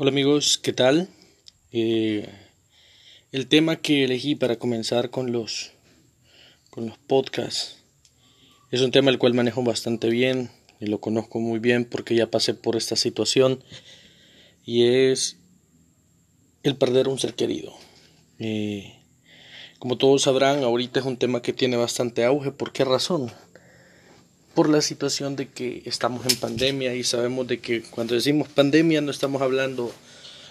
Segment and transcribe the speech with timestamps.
[0.00, 1.08] Hola amigos, ¿qué tal?
[1.72, 2.28] Eh,
[3.32, 5.72] el tema que elegí para comenzar con los,
[6.70, 7.78] con los podcasts
[8.70, 12.30] es un tema el cual manejo bastante bien y lo conozco muy bien porque ya
[12.30, 13.64] pasé por esta situación
[14.64, 15.36] y es
[16.62, 17.74] el perder un ser querido.
[18.38, 19.00] Eh,
[19.80, 22.52] como todos sabrán, ahorita es un tema que tiene bastante auge.
[22.52, 23.32] ¿Por qué razón?
[24.58, 29.00] Por la situación de que estamos en pandemia y sabemos de que cuando decimos pandemia
[29.00, 29.92] no estamos hablando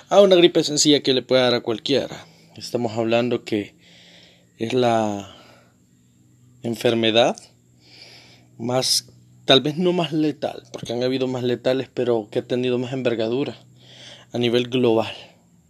[0.07, 2.25] a una gripe sencilla que le puede dar a cualquiera.
[2.55, 3.75] Estamos hablando que
[4.59, 5.35] es la
[6.63, 7.35] enfermedad
[8.57, 9.09] más,
[9.43, 12.93] tal vez no más letal, porque han habido más letales, pero que ha tenido más
[12.93, 13.59] envergadura
[14.31, 15.13] a nivel global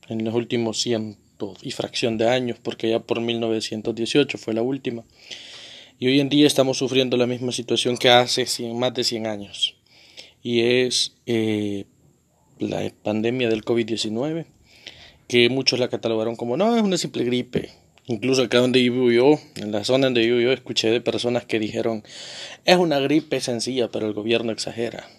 [0.09, 5.05] en los últimos ciento y fracción de años, porque ya por 1918 fue la última
[5.99, 9.75] y hoy en día estamos sufriendo la misma situación que hace más de 100 años.
[10.43, 11.85] Y es eh,
[12.59, 14.45] la pandemia del COVID-19,
[15.27, 17.71] que muchos la catalogaron como no, es una simple gripe.
[18.05, 21.59] Incluso acá donde vivo yo, en la zona donde vivo yo, escuché de personas que
[21.59, 22.03] dijeron,
[22.63, 25.09] es una gripe sencilla, pero el gobierno exagera.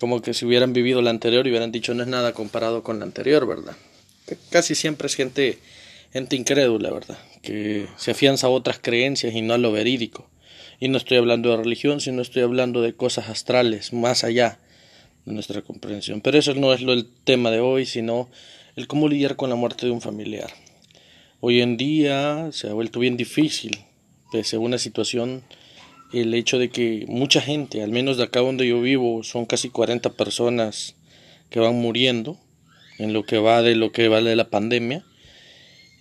[0.00, 2.98] Como que si hubieran vivido la anterior y hubieran dicho no es nada comparado con
[2.98, 3.76] la anterior, ¿verdad?
[4.48, 5.58] Casi siempre es gente
[6.12, 7.18] gente incrédula, ¿verdad?
[7.42, 10.28] Que se afianza a otras creencias y no a lo verídico.
[10.80, 14.58] Y no estoy hablando de religión, sino estoy hablando de cosas astrales, más allá
[15.24, 16.20] de nuestra comprensión.
[16.20, 18.28] Pero eso no es lo el tema de hoy, sino
[18.76, 20.50] el cómo lidiar con la muerte de un familiar.
[21.40, 23.78] Hoy en día se ha vuelto bien difícil,
[24.32, 25.42] pese a una situación,
[26.12, 29.68] el hecho de que mucha gente, al menos de acá donde yo vivo, son casi
[29.68, 30.96] 40 personas
[31.50, 32.38] que van muriendo
[32.98, 35.04] en lo que va de lo que va de la pandemia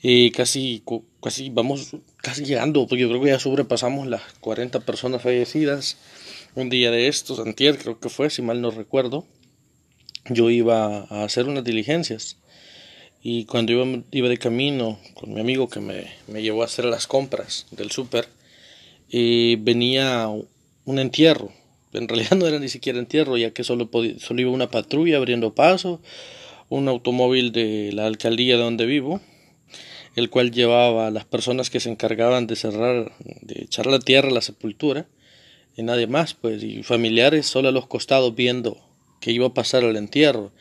[0.02, 0.84] y casi,
[1.22, 5.98] casi vamos casi llegando, porque yo creo que ya sobrepasamos las 40 personas fallecidas.
[6.56, 9.26] Un día de estos, antier creo que fue, si mal no recuerdo,
[10.30, 12.38] yo iba a hacer unas diligencias.
[13.22, 16.86] Y cuando iba, iba de camino con mi amigo que me, me llevó a hacer
[16.86, 18.28] las compras del súper,
[19.10, 20.30] y venía
[20.86, 21.52] un entierro.
[21.94, 23.90] En realidad no era ni siquiera entierro, ya que solo,
[24.20, 26.00] solo iba una patrulla abriendo paso,
[26.70, 29.22] un automóvil de la alcaldía de donde vivo,
[30.16, 34.30] el cual llevaba a las personas que se encargaban de cerrar, de echar la tierra
[34.30, 35.08] a la sepultura,
[35.76, 38.78] y nadie más, pues, y familiares solo a los costados viendo
[39.22, 40.52] que iba a pasar el entierro.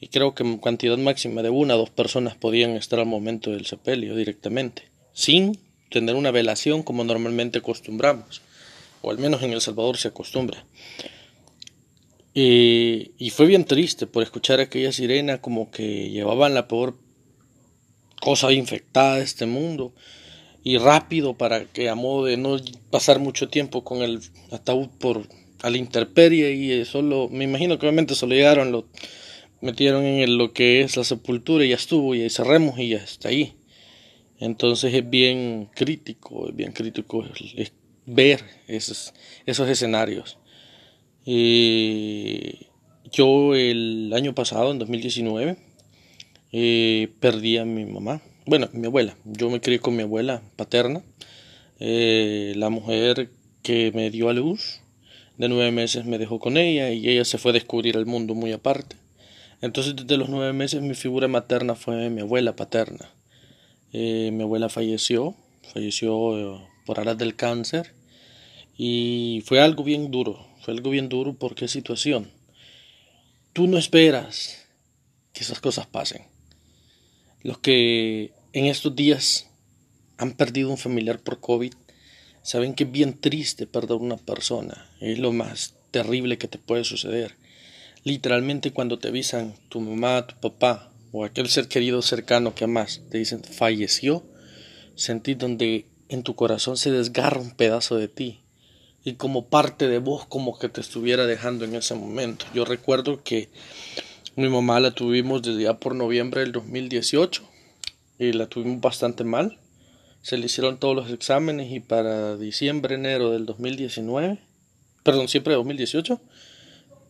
[0.00, 3.50] Y creo que en cantidad máxima de una o dos personas podían estar al momento
[3.50, 4.82] del sepelio directamente,
[5.12, 5.58] sin
[5.90, 8.42] tener una velación como normalmente acostumbramos,
[9.00, 10.66] o al menos en El Salvador se acostumbra.
[12.34, 16.96] Y, y fue bien triste por escuchar aquella sirena como que llevaban la peor
[18.24, 19.92] cosa infectada de este mundo
[20.62, 22.56] y rápido para que a modo de no
[22.90, 24.18] pasar mucho tiempo con el
[24.50, 25.28] ataúd por
[25.60, 28.86] a la intemperie y solo me imagino que obviamente solo llegaron lo
[29.60, 32.96] metieron en lo que es la sepultura y ya estuvo y ahí cerremos y ya
[32.96, 33.56] está ahí.
[34.38, 37.26] Entonces es bien crítico es bien crítico
[38.06, 39.12] ver esos
[39.44, 40.38] esos escenarios.
[41.26, 42.68] Y
[43.12, 45.58] yo el año pasado en 2019
[46.56, 49.16] eh, perdí a mi mamá, bueno, mi abuela.
[49.24, 51.02] Yo me crié con mi abuela paterna,
[51.80, 53.32] eh, la mujer
[53.64, 54.80] que me dio a luz.
[55.36, 58.36] De nueve meses me dejó con ella y ella se fue a descubrir el mundo
[58.36, 58.94] muy aparte.
[59.62, 63.10] Entonces desde los nueve meses mi figura materna fue mi abuela paterna.
[63.92, 65.34] Eh, mi abuela falleció,
[65.72, 67.94] falleció por aras del cáncer
[68.78, 72.30] y fue algo bien duro, fue algo bien duro porque situación.
[73.52, 74.68] Tú no esperas
[75.32, 76.33] que esas cosas pasen.
[77.44, 79.50] Los que en estos días
[80.16, 81.74] han perdido un familiar por COVID
[82.42, 84.90] saben que es bien triste perder una persona.
[84.98, 87.36] Es lo más terrible que te puede suceder.
[88.02, 93.02] Literalmente cuando te avisan tu mamá, tu papá o aquel ser querido cercano que amas,
[93.10, 94.24] te dicen falleció,
[94.94, 98.40] sentí donde en tu corazón se desgarra un pedazo de ti
[99.04, 102.46] y como parte de vos como que te estuviera dejando en ese momento.
[102.54, 103.50] Yo recuerdo que
[104.36, 107.42] mi mamá la tuvimos desde ya por noviembre del 2018
[108.18, 109.58] y la tuvimos bastante mal.
[110.22, 114.38] Se le hicieron todos los exámenes y para diciembre, enero del 2019,
[115.04, 116.20] perdón, siempre de 2018,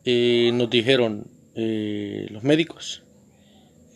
[0.05, 3.03] eh, nos dijeron eh, los médicos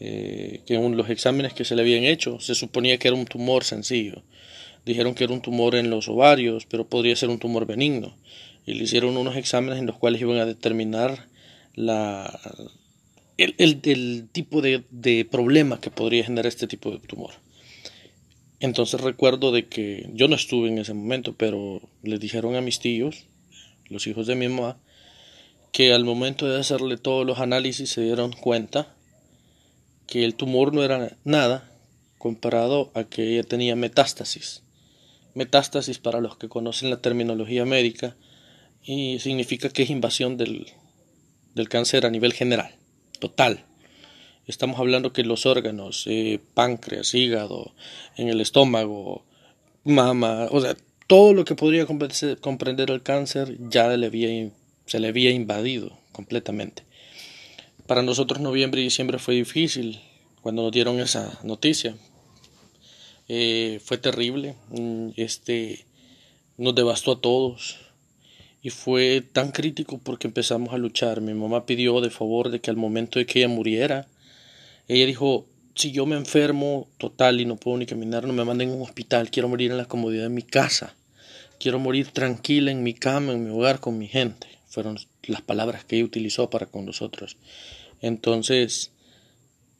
[0.00, 3.26] eh, que en los exámenes que se le habían hecho se suponía que era un
[3.26, 4.22] tumor sencillo.
[4.86, 8.16] Dijeron que era un tumor en los ovarios, pero podría ser un tumor benigno.
[8.64, 11.26] Y le hicieron unos exámenes en los cuales iban a determinar
[11.74, 12.40] la,
[13.38, 17.30] el, el, tipo de, de, problema que podría generar este tipo de tumor.
[18.60, 22.80] Entonces recuerdo de que yo no estuve en ese momento, pero le dijeron a mis
[22.80, 23.26] tíos,
[23.88, 24.78] los hijos de mi mamá,
[25.72, 28.94] que al momento de hacerle todos los análisis se dieron cuenta
[30.08, 31.70] que el tumor no era nada
[32.16, 34.62] comparado a que ella tenía metástasis.
[35.34, 38.16] Metástasis, para los que conocen la terminología médica,
[38.82, 40.66] y significa que es invasión del,
[41.54, 42.77] del cáncer a nivel general,
[43.18, 43.64] total.
[44.46, 47.74] Estamos hablando que los órganos, eh, páncreas, hígado,
[48.16, 49.24] en el estómago,
[49.84, 50.76] mama, o sea,
[51.06, 54.52] todo lo que podría comprender el cáncer ya le
[54.86, 56.84] se le había invadido completamente.
[57.86, 60.00] Para nosotros noviembre y diciembre fue difícil
[60.42, 61.96] cuando nos dieron esa noticia.
[63.28, 65.86] Eh, fue terrible, mm, este,
[66.56, 67.78] nos devastó a todos
[68.70, 71.20] fue tan crítico porque empezamos a luchar.
[71.20, 74.06] Mi mamá pidió de favor de que al momento de que ella muriera,
[74.88, 78.70] ella dijo, si yo me enfermo total y no puedo ni caminar, no me manden
[78.70, 80.96] a un hospital, quiero morir en la comodidad de mi casa,
[81.60, 84.48] quiero morir tranquila en mi cama, en mi hogar, con mi gente.
[84.66, 87.36] Fueron las palabras que ella utilizó para con nosotros.
[88.00, 88.90] Entonces,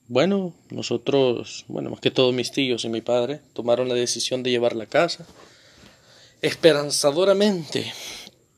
[0.06, 4.50] bueno, nosotros, bueno, más que todo mis tíos y mi padre, tomaron la decisión de
[4.50, 5.26] llevarla a casa.
[6.40, 7.92] Esperanzadoramente,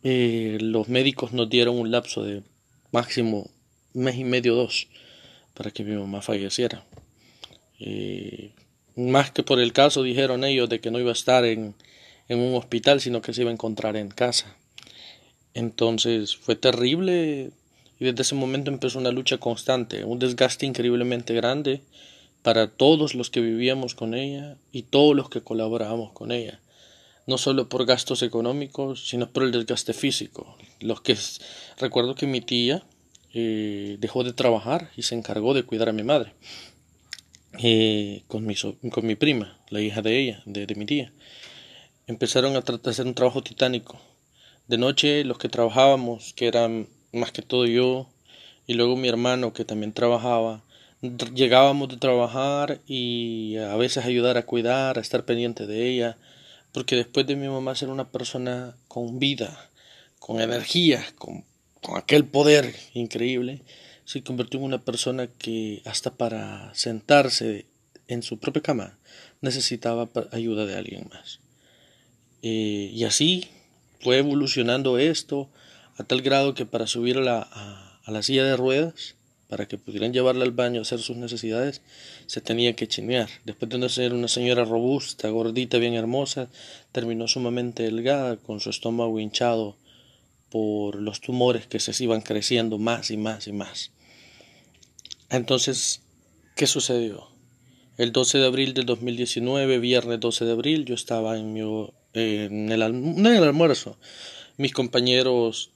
[0.02, 2.42] eh, los médicos nos dieron un lapso de
[2.92, 3.50] máximo
[3.92, 4.88] mes y medio, dos,
[5.54, 6.84] para que mi mamá falleciera.
[7.78, 8.52] Eh,
[8.96, 11.74] más que por el caso, dijeron ellos, de que no iba a estar en,
[12.28, 14.56] en un hospital, sino que se iba a encontrar en casa.
[15.54, 17.50] Entonces fue terrible
[17.98, 21.82] y desde ese momento empezó una lucha constante, un desgaste increíblemente grande
[22.42, 26.60] para todos los que vivíamos con ella y todos los que colaborábamos con ella.
[27.26, 30.56] No solo por gastos económicos, sino por el desgaste físico.
[30.80, 31.16] Los que
[31.78, 32.84] recuerdo que mi tía
[33.32, 36.34] eh, dejó de trabajar y se encargó de cuidar a mi madre
[37.58, 41.12] eh, con, mi con mi prima, la hija de ella, de, mi tía.
[42.06, 44.00] Empezaron a hacer un trabajo titánico.
[44.66, 48.08] De noche los que trabajábamos, que eran más que todo yo
[48.66, 50.62] y luego mi hermano que también trabajaba.
[51.34, 56.18] Llegábamos de trabajar y a veces ayudar a cuidar, a estar pendiente de ella,
[56.72, 59.70] porque después de mi mamá ser una persona con vida,
[60.18, 61.44] con energía, con,
[61.82, 63.62] con aquel poder increíble,
[64.04, 67.66] se convirtió en una persona que hasta para sentarse
[68.08, 68.98] en su propia cama
[69.40, 71.40] necesitaba ayuda de alguien más.
[72.42, 73.48] Eh, y así
[74.00, 75.50] fue evolucionando esto
[75.96, 79.14] a tal grado que para subir la, a, la silla de ruedas,
[79.50, 81.82] para que pudieran llevarla al baño a hacer sus necesidades,
[82.26, 83.28] se tenía que chinear.
[83.44, 86.48] Después de ser una señora robusta, gordita, bien hermosa,
[86.92, 89.76] terminó sumamente delgada, con su estómago hinchado
[90.50, 93.90] por los tumores que se iban creciendo más y más y más.
[95.30, 96.02] Entonces,
[96.54, 97.26] ¿qué sucedió?
[97.98, 101.92] El 12 de abril del 2019, viernes 12 de abril, yo estaba en, mi, el,
[102.14, 103.98] en el almuerzo.
[104.56, 105.70] Mis compañeros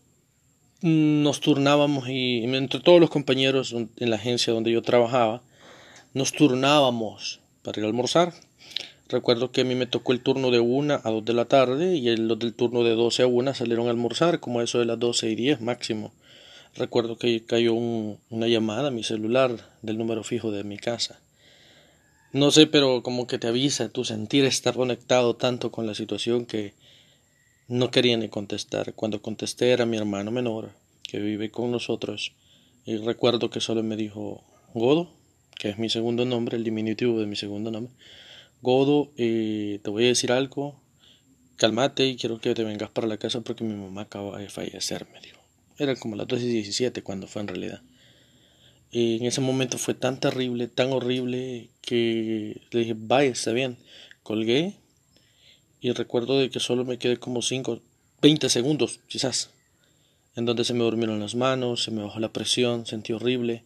[0.85, 5.41] nos turnábamos y entre todos los compañeros en la agencia donde yo trabajaba,
[6.13, 8.35] nos turnábamos para ir a almorzar.
[9.09, 11.97] Recuerdo que a mí me tocó el turno de una a dos de la tarde
[11.97, 14.99] y los del turno de 12 a una salieron a almorzar, como eso de las
[14.99, 16.13] 12 y 10 máximo.
[16.75, 21.19] Recuerdo que cayó una llamada a mi celular del número fijo de mi casa.
[22.33, 26.45] No sé, pero como que te avisa tu sentir estar conectado tanto con la situación
[26.45, 26.75] que
[27.69, 28.95] no quería ni contestar.
[28.95, 30.73] Cuando contesté era mi hermano menor,
[31.03, 32.33] que vive con nosotros,
[32.85, 34.45] y recuerdo que solo me dijo
[34.75, 35.11] Godo,
[35.59, 37.93] que es mi segundo nombre, el diminutivo de mi segundo nombre.
[38.61, 40.81] Godo, eh, te voy a decir algo,
[41.57, 45.07] cálmate y quiero que te vengas para la casa porque mi mamá acaba de fallecer,
[45.13, 45.41] me dijo.
[45.79, 47.83] Eran como las 12 y 17 cuando fue en realidad.
[48.91, 53.77] Y en ese momento fue tan terrible, tan horrible, que le dije, vaya, está bien.
[54.23, 54.75] Colgué
[55.85, 57.79] y recuerdo de que solo me quedé como 5,
[58.23, 59.51] 20 segundos quizás,
[60.35, 63.65] en donde se me durmieron las manos, se me bajó la presión, sentí horrible,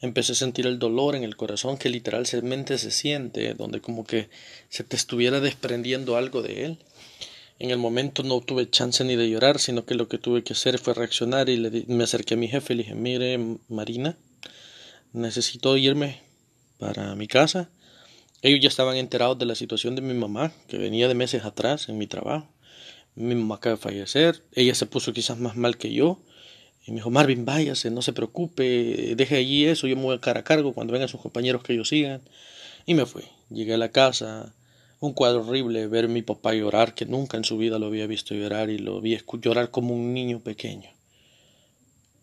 [0.00, 4.30] empecé a sentir el dolor en el corazón que literalmente se siente, donde como que
[4.68, 6.78] se te estuviera desprendiendo algo de él.
[7.58, 10.52] En el momento no tuve chance ni de llorar, sino que lo que tuve que
[10.52, 13.36] hacer fue reaccionar y me acerqué a mi jefe y le dije, mire,
[13.68, 14.16] Marina,
[15.12, 16.20] necesito irme
[16.78, 17.68] para mi casa
[18.42, 21.88] ellos ya estaban enterados de la situación de mi mamá, que venía de meses atrás
[21.88, 22.48] en mi trabajo.
[23.14, 26.20] Mi mamá acaba de fallecer, ella se puso quizás más mal que yo.
[26.86, 30.20] Y me dijo, Marvin, váyase, no se preocupe, deje allí eso, yo me voy a
[30.20, 32.22] cara a cargo cuando vengan sus compañeros que ellos sigan.
[32.86, 33.24] Y me fui.
[33.50, 34.54] Llegué a la casa,
[35.00, 38.06] un cuadro horrible, ver a mi papá llorar, que nunca en su vida lo había
[38.06, 40.90] visto llorar y lo vi llorar como un niño pequeño,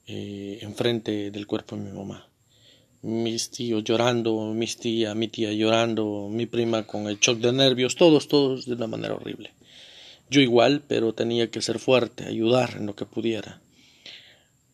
[0.07, 2.27] eh, enfrente del cuerpo de mi mamá
[3.05, 7.95] mis tíos llorando, mis tía, mi tía llorando, mi prima con el shock de nervios,
[7.95, 9.51] todos, todos de una manera horrible.
[10.31, 13.61] Yo igual, pero tenía que ser fuerte, ayudar en lo que pudiera.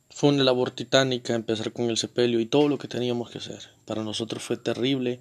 [0.09, 3.59] Fue una labor titánica empezar con el sepelio y todo lo que teníamos que hacer.
[3.85, 5.19] Para nosotros fue terrible.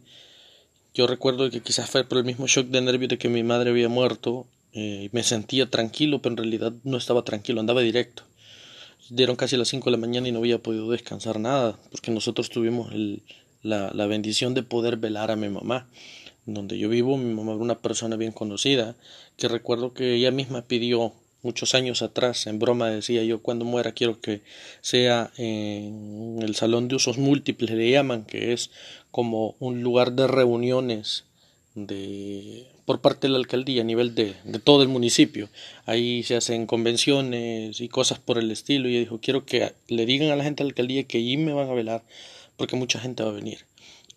[0.95, 3.71] Yo recuerdo que quizás fue por el mismo shock de nervios de que mi madre
[3.71, 4.47] había muerto.
[4.73, 8.23] Eh, me sentía tranquilo, pero en realidad no estaba tranquilo, andaba directo.
[9.11, 12.49] Dieron casi las 5 de la mañana y no había podido descansar nada, porque nosotros
[12.49, 12.93] tuvimos
[13.62, 15.88] la, la bendición de poder velar a mi mamá.
[16.47, 18.97] Donde yo vivo, mi mamá era una persona bien conocida,
[19.37, 21.12] que recuerdo que ella misma pidió
[21.43, 24.43] muchos años atrás, en broma decía yo, cuando muera quiero que
[24.81, 28.71] sea en el salón de usos múltiples, le llaman, que es
[29.11, 31.25] como un lugar de reuniones
[31.75, 35.49] de por parte de la alcaldía a nivel de, de todo el municipio.
[35.87, 38.89] Ahí se hacen convenciones y cosas por el estilo.
[38.89, 41.53] Y dijo, quiero que le digan a la gente de la alcaldía que allí me
[41.53, 42.03] van a velar
[42.57, 43.59] porque mucha gente va a venir.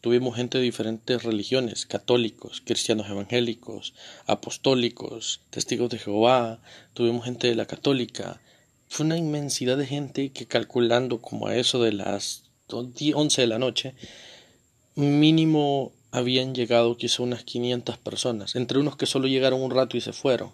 [0.01, 3.93] Tuvimos gente de diferentes religiones, católicos, cristianos evangélicos,
[4.25, 6.59] apostólicos, testigos de Jehová,
[6.95, 8.41] tuvimos gente de la católica.
[8.87, 13.59] Fue una inmensidad de gente que calculando como a eso de las 11 de la
[13.59, 13.93] noche,
[14.95, 20.01] mínimo habían llegado quizá unas 500 personas, entre unos que solo llegaron un rato y
[20.01, 20.51] se fueron.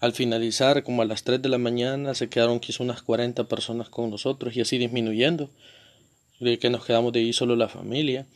[0.00, 3.88] Al finalizar, como a las 3 de la mañana, se quedaron quizá unas 40 personas
[3.88, 5.48] con nosotros y así disminuyendo,
[6.40, 8.26] de que nos quedamos de ahí solo la familia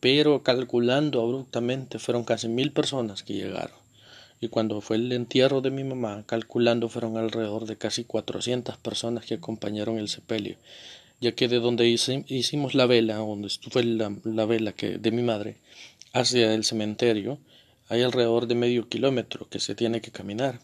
[0.00, 3.78] pero calculando abruptamente fueron casi mil personas que llegaron.
[4.40, 9.26] Y cuando fue el entierro de mi mamá, calculando fueron alrededor de casi cuatrocientas personas
[9.26, 10.56] que acompañaron el sepelio,
[11.20, 15.22] ya que de donde hicimos la vela, donde fue la, la vela que, de mi
[15.22, 15.58] madre,
[16.12, 17.38] hacia el cementerio,
[17.88, 20.60] hay alrededor de medio kilómetro que se tiene que caminar.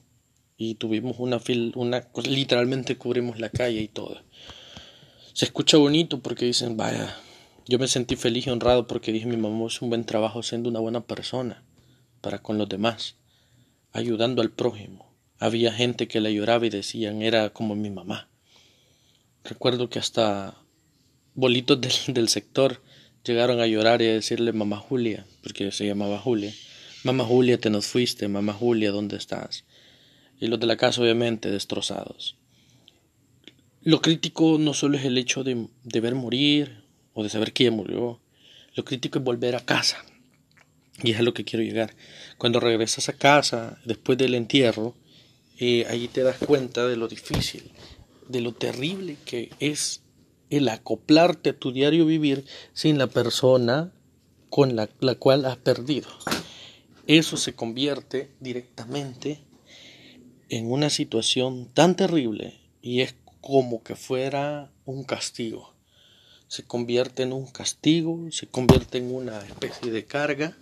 [0.57, 4.23] Y tuvimos una fila, una, literalmente cubrimos la calle y todo.
[5.33, 7.15] Se escucha bonito porque dicen, vaya,
[7.67, 10.71] yo me sentí feliz y honrado porque dije mi mamá hizo un buen trabajo siendo
[10.71, 11.65] una buena persona
[12.21, 13.17] para con los demás,
[13.93, 15.13] ayudando al prójimo.
[15.39, 18.29] Había gente que la lloraba y decían era como mi mamá.
[19.45, 20.63] Recuerdo que hasta
[21.35, 22.83] bolitos del, del sector
[23.27, 26.53] llegaron a llorar y a decirle mamá Julia, porque se llamaba Julia.
[27.05, 29.65] Mamá Julia, te nos fuiste, mamá Julia, ¿dónde estás?
[30.41, 32.37] Y los de la casa obviamente destrozados.
[33.83, 36.83] Lo crítico no solo es el hecho de, de ver morir
[37.15, 38.21] o de saber ella murió.
[38.75, 40.05] Lo crítico es volver a casa.
[41.03, 41.95] Y es a lo que quiero llegar.
[42.39, 44.95] Cuando regresas a casa, después del entierro,
[45.59, 47.71] eh, ahí te das cuenta de lo difícil,
[48.29, 50.03] de lo terrible que es
[50.51, 53.93] el acoplarte a tu diario vivir sin la persona
[54.51, 56.09] con la, la cual has perdido.
[57.07, 59.41] Eso se convierte directamente
[60.49, 65.77] en una situación tan terrible y es como que fuera un castigo
[66.49, 70.57] se convierte en un castigo, se convierte en una especie de carga.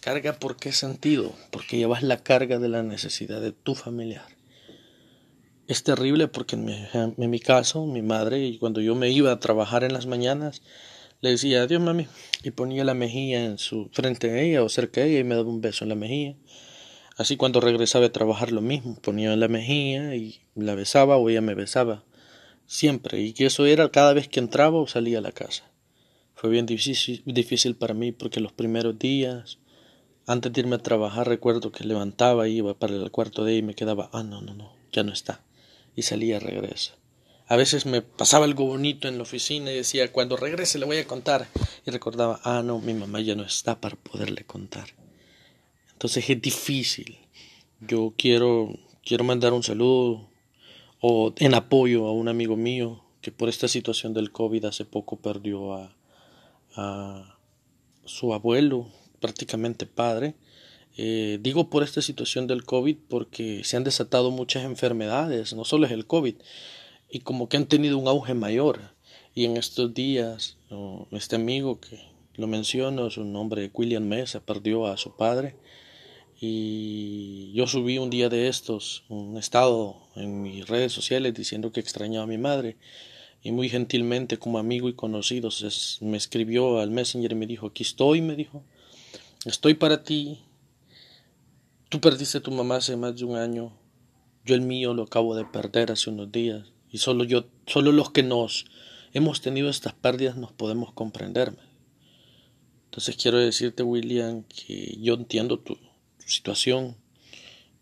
[0.00, 1.34] Carga por qué sentido?
[1.50, 4.37] Porque llevas la carga de la necesidad de tu familiar.
[5.68, 9.30] Es terrible porque en mi, en mi caso, mi madre, y cuando yo me iba
[9.30, 10.62] a trabajar en las mañanas,
[11.20, 12.06] le decía adiós mami
[12.42, 15.34] y ponía la mejilla en su frente a ella o cerca de ella y me
[15.34, 16.36] daba un beso en la mejilla.
[17.18, 21.42] Así cuando regresaba a trabajar lo mismo, ponía la mejilla y la besaba o ella
[21.42, 22.02] me besaba
[22.64, 25.70] siempre, y que eso era cada vez que entraba o salía a la casa.
[26.34, 29.58] Fue bien difícil, difícil para mí porque los primeros días,
[30.26, 33.66] antes de irme a trabajar, recuerdo que levantaba, iba para el cuarto de ella y
[33.66, 35.42] me quedaba, ah, no, no, no, ya no está.
[35.98, 36.94] Y salía, regresa.
[37.48, 40.98] A veces me pasaba algo bonito en la oficina y decía, cuando regrese le voy
[40.98, 41.48] a contar.
[41.84, 44.90] Y recordaba, ah, no, mi mamá ya no está para poderle contar.
[45.90, 47.18] Entonces es difícil.
[47.80, 50.30] Yo quiero, quiero mandar un saludo
[51.00, 55.16] o en apoyo a un amigo mío que por esta situación del COVID hace poco
[55.16, 55.96] perdió a,
[56.76, 57.38] a
[58.04, 58.86] su abuelo,
[59.18, 60.36] prácticamente padre.
[61.00, 65.86] Eh, digo por esta situación del COVID porque se han desatado muchas enfermedades, no solo
[65.86, 66.34] es el COVID,
[67.08, 68.80] y como que han tenido un auge mayor.
[69.32, 70.56] Y en estos días,
[71.12, 72.00] este amigo que
[72.34, 75.54] lo menciono, su nombre William Mesa, perdió a su padre.
[76.40, 81.78] Y yo subí un día de estos un estado en mis redes sociales diciendo que
[81.78, 82.76] extrañaba a mi madre.
[83.40, 85.50] Y muy gentilmente como amigo y conocido
[86.00, 88.64] me escribió al messenger y me dijo aquí estoy me dijo.
[89.44, 90.40] Estoy para ti
[91.88, 93.72] tú perdiste a tu mamá hace más de un año
[94.44, 98.10] yo el mío lo acabo de perder hace unos días y solo yo solo los
[98.10, 98.66] que nos
[99.12, 101.68] hemos tenido estas pérdidas nos podemos comprenderme
[102.86, 105.78] entonces quiero decirte William que yo entiendo tu
[106.28, 106.96] situación.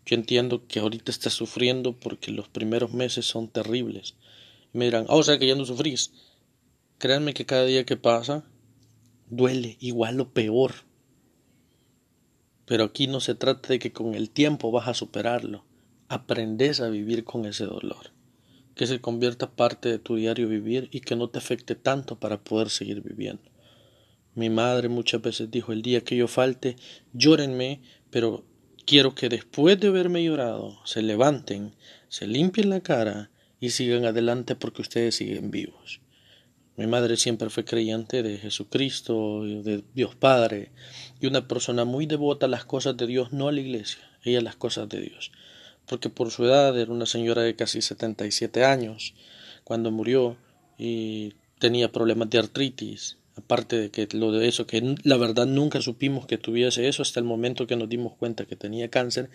[0.05, 4.15] Yo entiendo que ahorita estás sufriendo porque los primeros meses son terribles.
[4.73, 6.11] Y me dirán, ah, o que ya no sufrís.
[6.97, 8.45] Créanme que cada día que pasa
[9.29, 10.73] duele igual o peor.
[12.67, 15.63] Pero aquí no se trata de que con el tiempo vas a superarlo.
[16.09, 18.11] Aprendes a vivir con ese dolor.
[18.75, 22.43] que se convierta parte de tu diario vivir y que no te afecte tanto para
[22.43, 23.41] poder seguir viviendo.
[24.35, 26.75] Mi madre muchas veces dijo, el día que yo falte,
[27.11, 27.81] llórenme,
[28.11, 28.45] pero
[28.85, 31.73] quiero que después de haberme llorado, se levanten,
[32.07, 36.01] se limpien la cara y sigan adelante porque ustedes siguen vivos.
[36.77, 40.69] Mi madre siempre fue creyente de Jesucristo, de Dios Padre,
[41.19, 44.37] y una persona muy devota a las cosas de Dios, no a la iglesia, ella
[44.37, 45.31] a las cosas de Dios.
[45.87, 49.15] Porque por su edad era una señora de casi 77 años
[49.63, 50.37] cuando murió
[50.77, 55.81] y tenía problemas de artritis, aparte de que lo de eso, que la verdad nunca
[55.81, 59.31] supimos que tuviese eso hasta el momento que nos dimos cuenta que tenía cáncer,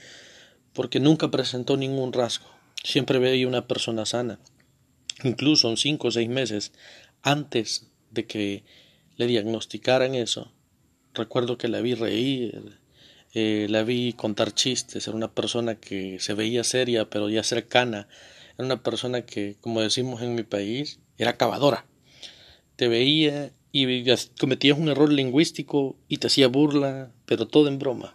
[0.72, 2.46] porque nunca presentó ningún rasgo.
[2.84, 4.38] Siempre veía una persona sana.
[5.24, 6.72] Incluso en cinco o seis meses
[7.22, 8.64] antes de que
[9.16, 10.52] le diagnosticaran eso,
[11.14, 12.78] recuerdo que la vi reír,
[13.34, 18.08] eh, la vi contar chistes, era una persona que se veía seria pero ya cercana,
[18.56, 21.86] era una persona que, como decimos en mi país, era acabadora.
[22.76, 24.04] Te veía y
[24.38, 28.14] cometías un error lingüístico y te hacía burla, pero todo en broma.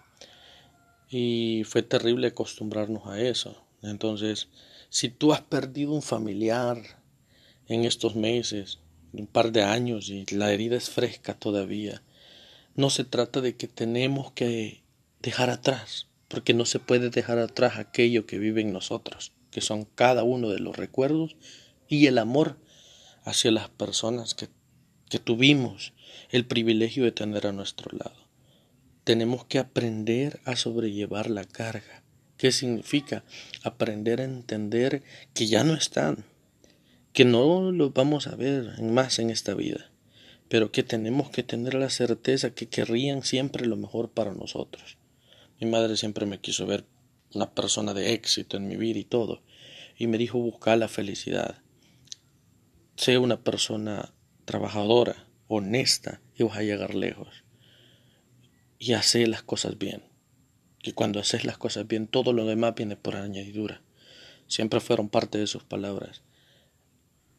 [1.09, 3.63] Y fue terrible acostumbrarnos a eso.
[3.81, 4.49] Entonces,
[4.89, 6.77] si tú has perdido un familiar
[7.67, 8.79] en estos meses,
[9.13, 12.01] un par de años y la herida es fresca todavía.
[12.75, 14.83] No se trata de que tenemos que
[15.21, 19.85] dejar atrás, porque no se puede dejar atrás aquello que vive en nosotros, que son
[19.85, 21.35] cada uno de los recuerdos
[21.87, 22.59] y el amor
[23.23, 24.49] hacia las personas que,
[25.09, 25.93] que tuvimos
[26.29, 28.27] el privilegio de tener a nuestro lado.
[29.03, 32.03] Tenemos que aprender a sobrellevar la carga.
[32.37, 33.23] ¿Qué significa?
[33.63, 35.01] Aprender a entender
[35.33, 36.25] que ya no están,
[37.17, 39.89] que no lo vamos a ver más en esta vida,
[40.49, 44.99] pero que tenemos que tener la certeza que querrían siempre lo mejor para nosotros.
[45.59, 46.85] Mi madre siempre me quiso ver
[47.33, 49.41] una persona de éxito en mi vida y todo,
[49.97, 51.63] y me dijo buscar la felicidad.
[52.97, 54.13] Sé una persona
[54.45, 57.43] trabajadora, honesta, y vas a llegar lejos.
[58.77, 60.03] Y hace las cosas bien.
[60.83, 63.81] Y cuando haces las cosas bien, todo lo demás viene por añadidura.
[64.45, 66.21] Siempre fueron parte de sus palabras.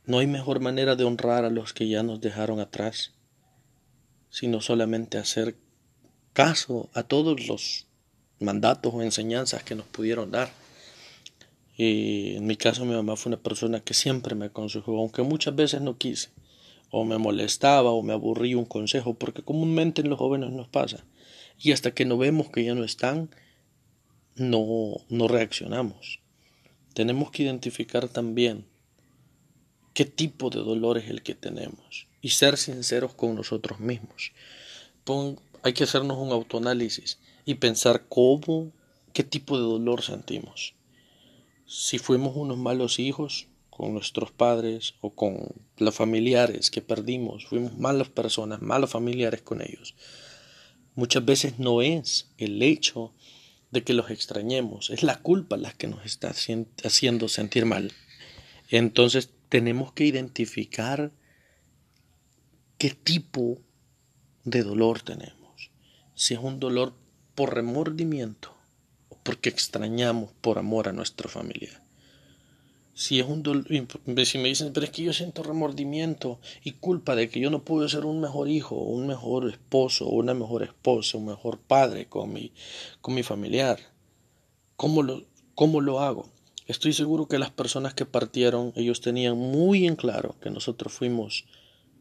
[0.08, 3.12] No hay mejor manera de honrar a los que ya nos dejaron atrás,
[4.30, 5.56] sino solamente hacer
[6.32, 7.88] caso a todos los
[8.40, 10.50] mandatos o enseñanzas que nos pudieron dar.
[11.76, 15.54] Y en mi caso mi mamá fue una persona que siempre me aconsejó, aunque muchas
[15.54, 16.30] veces no quise,
[16.88, 21.04] o me molestaba o me aburría un consejo, porque comúnmente en los jóvenes nos pasa.
[21.58, 23.28] Y hasta que no vemos que ya no están,
[24.36, 26.20] no, no reaccionamos.
[26.94, 28.64] Tenemos que identificar también
[29.98, 34.30] qué tipo de dolor es el que tenemos y ser sinceros con nosotros mismos.
[35.64, 38.70] hay que hacernos un autoanálisis y pensar cómo,
[39.12, 40.74] qué tipo de dolor sentimos.
[41.66, 47.76] Si fuimos unos malos hijos con nuestros padres o con los familiares que perdimos, fuimos
[47.76, 49.96] malas personas, malos familiares con ellos.
[50.94, 53.12] Muchas veces no es el hecho
[53.72, 56.32] de que los extrañemos, es la culpa la que nos está
[56.84, 57.90] haciendo sentir mal.
[58.70, 61.12] Entonces tenemos que identificar
[62.76, 63.58] qué tipo
[64.44, 65.70] de dolor tenemos.
[66.14, 66.94] Si es un dolor
[67.34, 68.54] por remordimiento
[69.08, 71.82] o porque extrañamos por amor a nuestra familia.
[72.94, 73.64] Si es un dolor,
[74.24, 77.62] si me dicen, pero es que yo siento remordimiento y culpa de que yo no
[77.62, 82.32] pude ser un mejor hijo, un mejor esposo, una mejor esposa, un mejor padre con
[82.32, 82.52] mi,
[83.00, 83.78] con mi familiar,
[84.74, 86.28] ¿cómo lo, cómo lo hago?
[86.68, 91.46] Estoy seguro que las personas que partieron, ellos tenían muy en claro que nosotros fuimos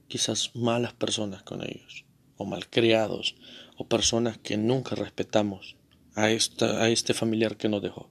[0.10, 2.04] quizás malas personas con ellos,
[2.36, 3.36] o malcriados,
[3.78, 5.78] o personas que nunca respetamos
[6.16, 8.10] a, esta, a este familiar que nos dejó.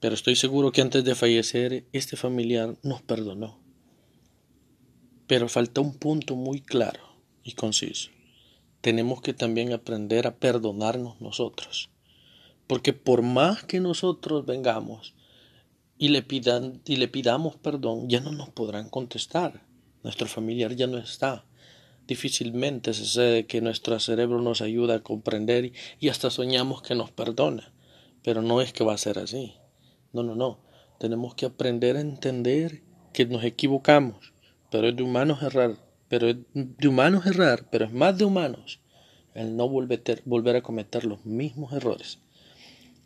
[0.00, 3.60] Pero estoy seguro que antes de fallecer, este familiar nos perdonó.
[5.28, 8.10] Pero falta un punto muy claro y conciso.
[8.80, 11.88] Tenemos que también aprender a perdonarnos nosotros.
[12.68, 15.14] Porque por más que nosotros vengamos
[15.96, 19.66] y le, pidan, y le pidamos perdón, ya no nos podrán contestar.
[20.04, 21.44] Nuestro familiar ya no está.
[22.06, 27.72] Difícilmente sucede que nuestro cerebro nos ayuda a comprender y hasta soñamos que nos perdona.
[28.22, 29.54] Pero no es que va a ser así.
[30.12, 30.60] No, no, no.
[31.00, 34.32] Tenemos que aprender a entender que nos equivocamos.
[34.70, 35.76] Pero es de humanos errar.
[36.08, 37.66] Pero es de humanos errar.
[37.70, 38.80] Pero es más de humanos
[39.34, 42.18] el no volver a cometer los mismos errores.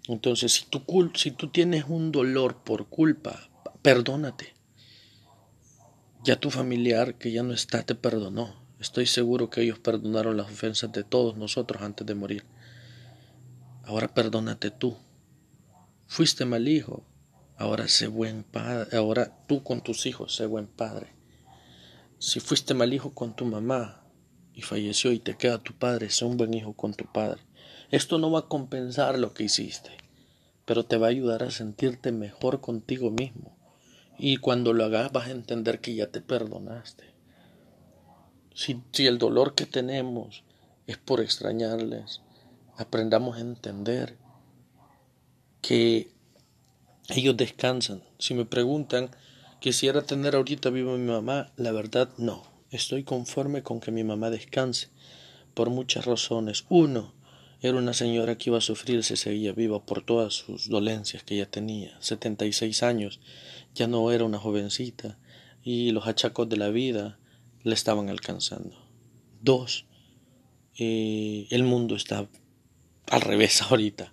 [0.08, 0.82] Entonces, si tú,
[1.14, 3.48] si tú tienes un dolor por culpa,
[3.82, 4.54] perdónate.
[6.24, 8.62] Ya tu familiar que ya no está te perdonó.
[8.80, 12.44] Estoy seguro que ellos perdonaron las ofensas de todos nosotros antes de morir.
[13.84, 14.96] Ahora perdónate tú.
[16.06, 17.04] Fuiste mal hijo.
[17.62, 21.14] Ahora sé buen padre, ahora tú con tus hijos sé buen padre.
[22.18, 24.04] Si fuiste mal hijo con tu mamá
[24.52, 27.40] y falleció y te queda tu padre, sé un buen hijo con tu padre.
[27.92, 29.90] Esto no va a compensar lo que hiciste,
[30.64, 33.54] pero te va a ayudar a sentirte mejor contigo mismo.
[34.18, 37.04] Y cuando lo hagas vas a entender que ya te perdonaste.
[38.54, 40.42] Si, el dolor que tenemos
[40.86, 42.22] es por extrañarles,
[42.78, 44.16] aprendamos a entender
[45.60, 46.10] que
[47.10, 48.02] ellos descansan.
[48.18, 49.10] Si me preguntan,
[49.60, 52.42] quisiera tener ahorita viva mi mamá, la verdad no.
[52.70, 54.88] Estoy conforme con que mi mamá descanse,
[55.52, 56.64] por muchas razones.
[56.70, 57.12] Uno,
[57.62, 61.36] era una señora que iba a sufrir si seguía viva por todas sus dolencias que
[61.36, 61.96] ella tenía.
[62.00, 63.20] Setenta y seis años,
[63.72, 65.20] ya no era una jovencita,
[65.62, 67.20] y los achacos de la vida
[67.62, 68.76] le estaban alcanzando.
[69.40, 69.86] Dos,
[70.76, 72.28] eh, el mundo está
[73.06, 74.12] al revés ahorita.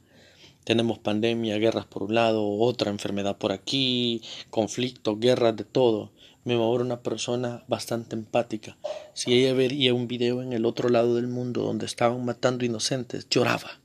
[0.64, 6.12] Tenemos pandemia, guerras por un lado, otra enfermedad por aquí, conflictos, guerras, de todo.
[6.56, 8.78] Mamá era una persona bastante empática.
[9.14, 13.28] Si ella veía un video en el otro lado del mundo donde estaban matando inocentes,
[13.30, 13.80] lloraba.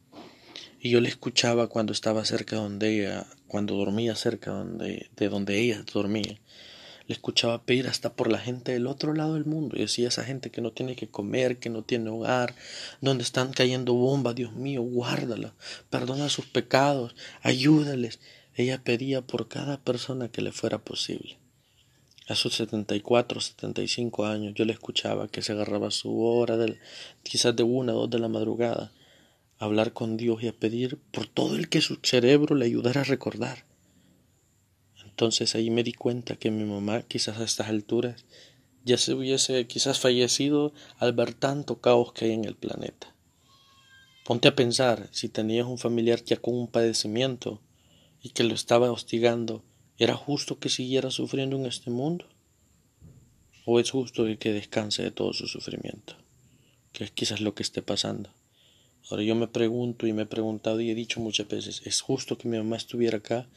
[0.80, 5.28] Y yo le escuchaba cuando estaba cerca de donde ella, cuando dormía cerca donde, de
[5.28, 6.38] donde ella dormía
[7.06, 10.24] le escuchaba pedir hasta por la gente del otro lado del mundo y decía esa
[10.24, 12.54] gente que no tiene que comer, que no tiene hogar,
[13.00, 15.54] donde están cayendo bombas, Dios mío, guárdala,
[15.90, 18.20] perdona sus pecados, ayúdales.
[18.54, 21.38] Ella pedía por cada persona que le fuera posible.
[22.26, 25.90] A sus setenta y cuatro, setenta y cinco años yo le escuchaba que se agarraba
[25.90, 26.78] su hora, del,
[27.22, 28.92] quizás de una o dos de la madrugada,
[29.58, 33.02] a hablar con Dios y a pedir por todo el que su cerebro le ayudara
[33.02, 33.66] a recordar.
[35.04, 38.24] Entonces ahí me di cuenta que mi mamá quizás a estas alturas
[38.84, 43.14] ya se hubiese quizás fallecido al ver tanto caos que hay en el planeta.
[44.24, 47.60] Ponte a pensar, si tenías un familiar ya con un padecimiento
[48.22, 49.62] y que lo estaba hostigando,
[49.98, 52.26] ¿era justo que siguiera sufriendo en este mundo?
[53.64, 56.16] ¿O es justo que descanse de todo su sufrimiento?
[56.92, 58.30] Que es quizás lo que esté pasando.
[59.10, 62.38] Ahora yo me pregunto y me he preguntado y he dicho muchas veces, ¿es justo
[62.38, 63.48] que mi mamá estuviera acá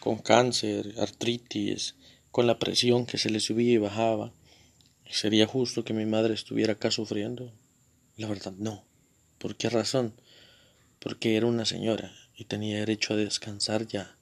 [0.00, 1.94] con cáncer, artritis,
[2.30, 4.32] con la presión que se le subía y bajaba.
[5.08, 7.52] ¿Sería justo que mi madre estuviera acá sufriendo?
[8.16, 8.84] La verdad, no.
[9.38, 10.14] ¿Por qué razón?
[10.98, 14.16] Porque era una señora y tenía derecho a descansar ya.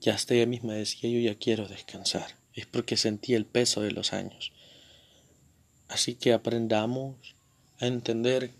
[0.00, 2.36] Ya hasta ella misma decía yo ya quiero descansar.
[2.54, 4.52] Es porque sentía el peso de los años.
[5.88, 7.16] Así que aprendamos
[7.80, 8.50] a entender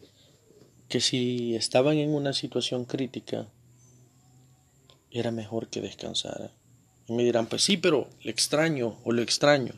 [0.89, 3.49] que si estaban en una situación crítica,
[5.11, 6.53] era mejor que descansara.
[7.07, 9.75] Y me dirán, pues sí, pero le extraño o lo extraño.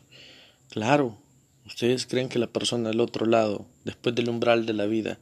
[0.69, 1.17] Claro,
[1.65, 5.19] ustedes creen que la persona del otro lado, después del umbral de la vida,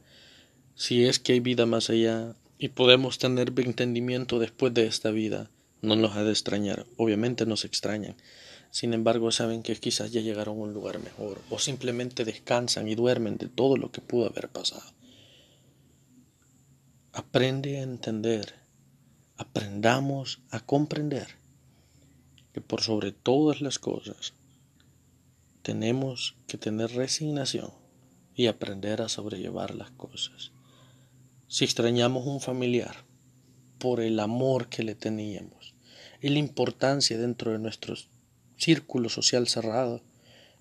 [0.74, 5.50] si es que hay vida más allá y podemos tener entendimiento después de esta vida,
[5.82, 6.86] no nos ha de extrañar.
[6.96, 8.16] Obviamente nos extrañan.
[8.70, 12.94] Sin embargo, saben que quizás ya llegaron a un lugar mejor o simplemente descansan y
[12.94, 14.94] duermen de todo lo que pudo haber pasado.
[17.12, 18.62] Aprende a entender
[19.42, 21.26] aprendamos a comprender
[22.52, 24.34] que por sobre todas las cosas
[25.62, 27.72] tenemos que tener resignación
[28.36, 30.52] y aprender a sobrellevar las cosas.
[31.48, 33.04] Si extrañamos un familiar
[33.82, 35.74] por el amor que le teníamos
[36.20, 37.96] y la importancia dentro de nuestro
[38.56, 40.02] círculo social cerrado,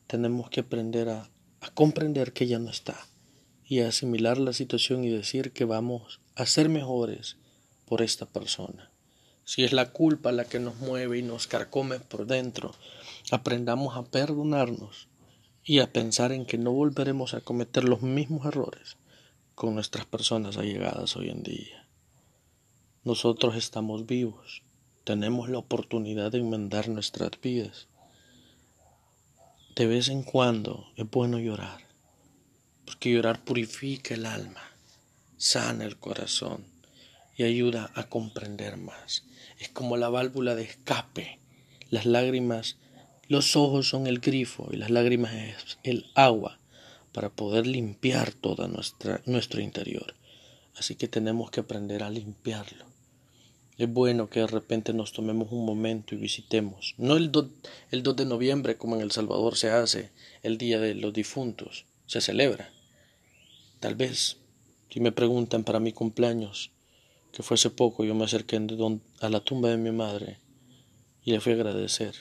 [0.07, 1.29] tenemos que aprender a,
[1.60, 2.97] a comprender que ya no está
[3.63, 7.38] y a asimilar la situación y decir que vamos a ser mejores
[7.86, 8.89] por esta persona.
[9.45, 12.73] Si es la culpa la que nos mueve y nos carcome por dentro,
[13.29, 15.10] aprendamos a perdonarnos
[15.63, 18.97] y a pensar en que no volveremos a cometer los mismos errores
[19.53, 21.81] con nuestras personas allegadas hoy en día.
[23.03, 24.61] Nosotros estamos vivos,
[25.05, 27.87] tenemos la oportunidad de enmendar nuestras vidas.
[29.75, 31.81] De vez en cuando es bueno llorar,
[32.85, 34.61] porque llorar purifica el alma,
[35.37, 36.63] sana el corazón
[37.35, 39.23] y ayuda a comprender más.
[39.57, 41.39] Es como la válvula de escape.
[41.89, 42.77] Las lágrimas,
[43.27, 46.59] los ojos son el grifo y las lágrimas es el agua
[47.13, 50.13] para poder limpiar todo nuestro interior.
[50.77, 52.90] Así que tenemos que aprender a limpiarlo.
[53.77, 57.47] Es bueno que de repente nos tomemos un momento y visitemos, no el 2,
[57.91, 60.12] el 2 de noviembre como en El Salvador se hace,
[60.43, 62.69] el Día de los Difuntos, se celebra.
[63.79, 64.38] Tal vez,
[64.89, 66.71] si me preguntan para mi cumpleaños,
[67.31, 68.60] que fue hace poco, yo me acerqué
[69.21, 70.38] a la tumba de mi madre
[71.23, 72.13] y le fui a agradecer.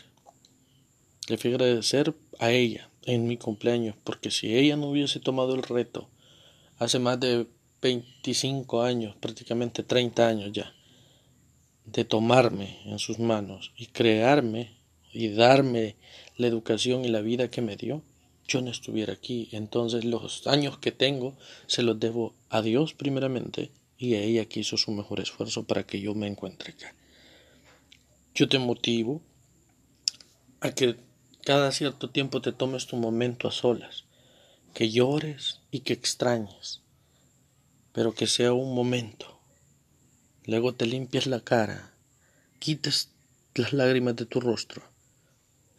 [1.28, 5.54] Le fui a agradecer a ella en mi cumpleaños, porque si ella no hubiese tomado
[5.54, 6.08] el reto
[6.78, 7.46] hace más de
[7.82, 10.72] 25 años, prácticamente 30 años ya,
[11.92, 14.76] de tomarme en sus manos y crearme
[15.12, 15.96] y darme
[16.36, 18.02] la educación y la vida que me dio,
[18.46, 19.48] yo no estuviera aquí.
[19.52, 24.60] Entonces los años que tengo se los debo a Dios primeramente y a ella que
[24.60, 26.94] hizo su mejor esfuerzo para que yo me encuentre acá.
[28.34, 29.20] Yo te motivo
[30.60, 30.96] a que
[31.44, 34.04] cada cierto tiempo te tomes tu momento a solas,
[34.74, 36.82] que llores y que extrañes,
[37.92, 39.39] pero que sea un momento.
[40.50, 41.92] Luego te limpies la cara,
[42.58, 43.10] quites
[43.54, 44.82] las lágrimas de tu rostro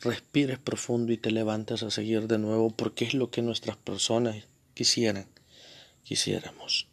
[0.01, 4.45] respires profundo y te levantes a seguir de nuevo porque es lo que nuestras personas
[4.73, 5.27] quisieran,
[6.03, 6.87] quisiéramos.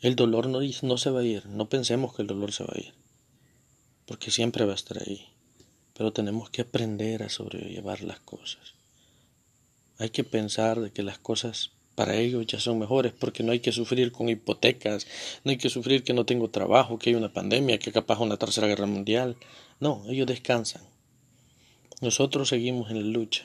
[0.00, 2.72] El dolor no, no se va a ir, no pensemos que el dolor se va
[2.74, 2.94] a ir,
[4.06, 5.26] porque siempre va a estar ahí,
[5.94, 8.74] pero tenemos que aprender a sobrellevar las cosas.
[9.98, 13.60] Hay que pensar de que las cosas para ellos ya son mejores porque no hay
[13.60, 15.06] que sufrir con hipotecas,
[15.44, 18.36] no hay que sufrir que no tengo trabajo, que hay una pandemia, que capaz una
[18.36, 19.36] tercera guerra mundial.
[19.80, 20.82] No, ellos descansan.
[22.00, 23.44] Nosotros seguimos en la lucha,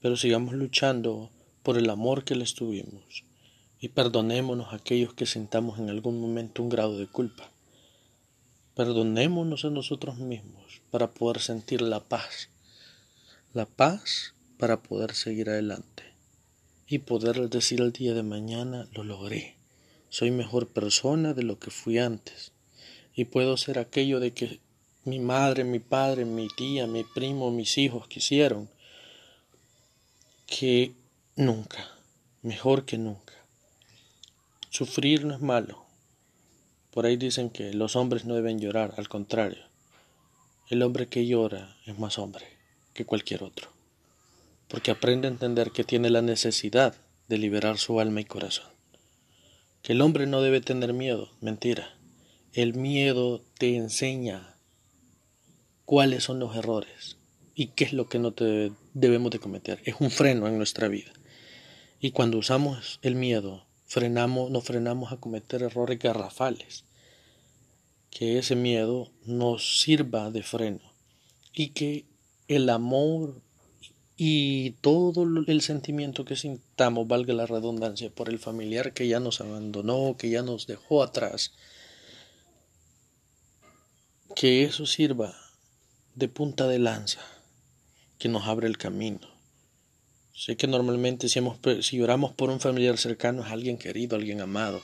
[0.00, 1.30] pero sigamos luchando
[1.62, 3.24] por el amor que les tuvimos
[3.80, 7.50] y perdonémonos a aquellos que sintamos en algún momento un grado de culpa.
[8.74, 12.50] Perdonémonos a nosotros mismos para poder sentir la paz,
[13.54, 16.09] la paz para poder seguir adelante
[16.90, 19.54] y poder decir el día de mañana lo logré,
[20.08, 22.50] soy mejor persona de lo que fui antes
[23.14, 24.58] y puedo ser aquello de que
[25.04, 28.68] mi madre, mi padre, mi tía, mi primo, mis hijos quisieron,
[30.46, 30.92] que
[31.36, 31.88] nunca,
[32.42, 33.34] mejor que nunca.
[34.68, 35.84] Sufrir no es malo.
[36.90, 39.62] Por ahí dicen que los hombres no deben llorar, al contrario.
[40.68, 42.46] El hombre que llora es más hombre
[42.94, 43.70] que cualquier otro,
[44.70, 46.94] porque aprende a entender que tiene la necesidad
[47.28, 48.68] de liberar su alma y corazón.
[49.82, 51.96] Que el hombre no debe tener miedo, mentira.
[52.52, 54.54] El miedo te enseña
[55.84, 57.16] cuáles son los errores
[57.54, 59.82] y qué es lo que no te debemos de cometer.
[59.84, 61.12] Es un freno en nuestra vida.
[61.98, 66.84] Y cuando usamos el miedo, frenamos, nos frenamos a cometer errores garrafales.
[68.08, 70.80] Que ese miedo nos sirva de freno
[71.52, 72.06] y que
[72.46, 73.42] el amor
[74.22, 79.40] y todo el sentimiento que sintamos, valga la redundancia, por el familiar que ya nos
[79.40, 81.54] abandonó, que ya nos dejó atrás,
[84.36, 85.34] que eso sirva
[86.16, 87.20] de punta de lanza
[88.18, 89.26] que nos abre el camino.
[90.34, 94.42] Sé que normalmente si, hemos, si oramos por un familiar cercano es alguien querido, alguien
[94.42, 94.82] amado,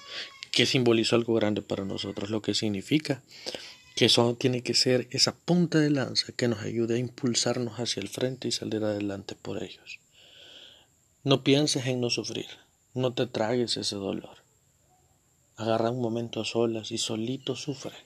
[0.51, 3.23] que simbolizó algo grande para nosotros, lo que significa
[3.97, 8.03] que eso tiene que ser esa punta de lanza que nos ayude a impulsarnos hacia
[8.03, 10.01] el frente y salir adelante por ellos.
[11.25, 12.47] No pienses en no sufrir,
[12.93, 14.37] no te tragues ese dolor.
[15.57, 17.97] Agarra un momento a solas y solito sufre.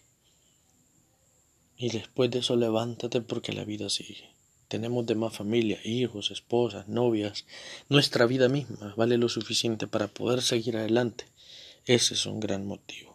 [1.76, 4.30] Y después de eso levántate porque la vida sigue.
[4.68, 7.46] Tenemos demás familia, hijos, esposas, novias.
[7.88, 11.24] Nuestra vida misma vale lo suficiente para poder seguir adelante.
[11.84, 13.09] Ese es un gran motivo.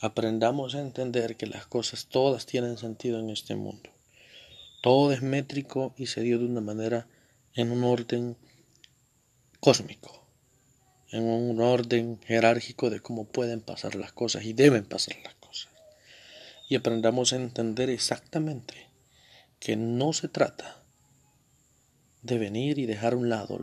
[0.00, 3.90] Aprendamos a entender que las cosas todas tienen sentido en este mundo.
[4.82, 7.08] Todo es métrico y se dio de una manera
[7.54, 8.36] en un orden
[9.60, 10.26] cósmico,
[11.10, 15.46] en un orden jerárquico de cómo pueden pasar las cosas y deben pasar las cosas
[16.68, 18.88] y aprendamos a entender exactamente
[19.60, 20.82] que no se trata
[22.22, 23.58] de venir y dejar a un lado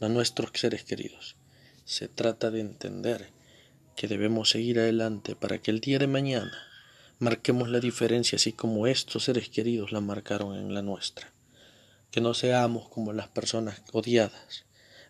[0.00, 1.36] a nuestros seres queridos.
[1.84, 3.30] Se trata de entender
[3.96, 6.52] que debemos seguir adelante para que el día de mañana
[7.18, 11.32] marquemos la diferencia así como estos seres queridos la marcaron en la nuestra.
[12.10, 14.66] Que no seamos como las personas odiadas,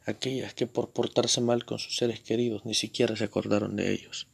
[0.06, 4.28] aquellas que por portarse mal con sus seres queridos ni siquiera se acordaron de ellos.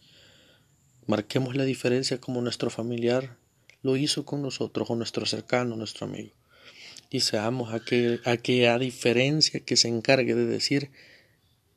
[1.07, 3.37] Marquemos la diferencia como nuestro familiar
[3.83, 6.31] lo hizo con nosotros, o nuestro cercano, nuestro amigo.
[7.11, 10.91] Y seamos aquella diferencia que se encargue de decir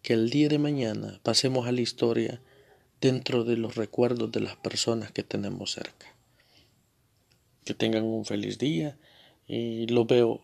[0.01, 2.41] que el día de mañana pasemos a la historia
[3.05, 6.07] dentro de los recuerdos de las personas que tenemos cerca.
[7.63, 8.97] Que tengan un feliz día
[9.45, 10.41] y lo veo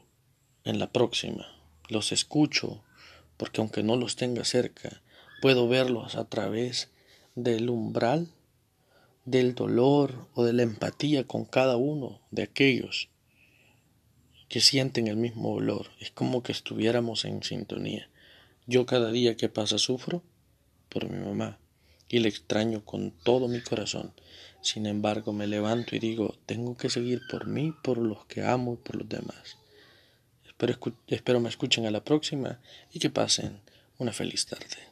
[0.64, 1.48] en la próxima.
[1.90, 2.84] Los escucho
[3.38, 5.02] porque aunque no los tenga cerca,
[5.42, 6.92] puedo verlos a través
[7.34, 8.28] del umbral
[9.26, 13.10] del dolor o de la empatía con cada uno de aquellos
[14.50, 15.88] que sienten el mismo dolor.
[16.00, 18.08] Es como que estuviéramos en sintonía.
[18.68, 20.22] Yo cada día que pasa sufro
[20.90, 21.58] por mi mamá
[22.12, 24.14] y le extraño con todo mi corazón.
[24.62, 28.74] Sin embargo, me levanto y digo, tengo que seguir por mí, por los que amo
[28.74, 29.58] y por los demás.
[30.46, 32.60] Espero, espero me escuchen a la próxima
[32.92, 33.62] y que pasen
[33.98, 34.91] una feliz tarde.